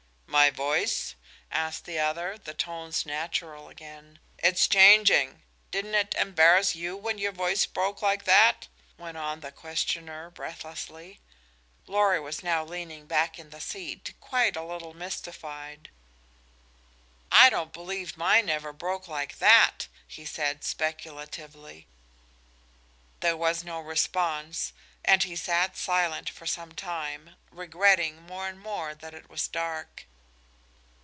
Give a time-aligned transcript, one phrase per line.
[0.27, 1.15] "My voice?"
[1.51, 4.17] asked the other, the tones natural again.
[4.39, 5.43] "It's changing.
[5.71, 8.67] Didn't it embarrass you when your voice broke like that?"
[8.97, 11.19] went on the questioner, breathlessly.
[11.85, 15.89] Lorry was now leaning back in the seat, quite a little mystified.
[17.29, 21.87] "I don't believe mine ever broke like that," he said, speculatively.
[23.19, 24.71] There was no response,
[25.05, 29.49] and he sat silent for some time, regretting more and more that it was so
[29.51, 30.05] dark.